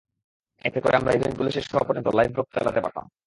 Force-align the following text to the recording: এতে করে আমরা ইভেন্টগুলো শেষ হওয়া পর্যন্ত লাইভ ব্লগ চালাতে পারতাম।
এতে 0.65 0.79
করে 0.81 0.95
আমরা 0.95 1.11
ইভেন্টগুলো 1.13 1.49
শেষ 1.51 1.65
হওয়া 1.71 1.85
পর্যন্ত 1.87 2.07
লাইভ 2.09 2.29
ব্লগ 2.31 2.47
চালাতে 2.53 2.79
পারতাম। 2.81 3.05